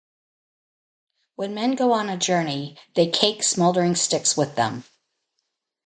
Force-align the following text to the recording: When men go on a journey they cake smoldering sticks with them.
When 1.35 1.53
men 1.53 1.75
go 1.75 1.91
on 1.91 2.09
a 2.09 2.17
journey 2.17 2.75
they 2.95 3.05
cake 3.07 3.43
smoldering 3.43 3.93
sticks 3.95 4.35
with 4.35 4.55
them. 4.55 4.83